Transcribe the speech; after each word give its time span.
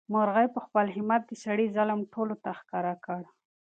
مرغۍ 0.13 0.47
په 0.55 0.59
خپل 0.65 0.85
همت 0.95 1.21
د 1.27 1.31
سړي 1.43 1.67
ظلم 1.75 1.99
ټولو 2.13 2.35
ته 2.43 2.49
ښکاره 2.59 2.95
کړ. 3.05 3.21